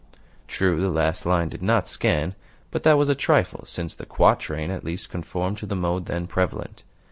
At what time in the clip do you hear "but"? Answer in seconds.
2.71-2.81